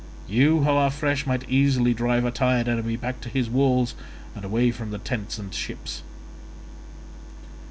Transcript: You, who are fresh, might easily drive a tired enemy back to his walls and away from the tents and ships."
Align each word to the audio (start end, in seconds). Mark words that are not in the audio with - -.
You, 0.27 0.61
who 0.63 0.69
are 0.71 0.89
fresh, 0.89 1.27
might 1.27 1.47
easily 1.47 1.93
drive 1.93 2.25
a 2.25 2.31
tired 2.31 2.67
enemy 2.67 2.95
back 2.95 3.21
to 3.21 3.29
his 3.29 3.51
walls 3.51 3.93
and 4.33 4.43
away 4.43 4.71
from 4.71 4.89
the 4.89 4.97
tents 4.97 5.37
and 5.37 5.53
ships." 5.53 6.01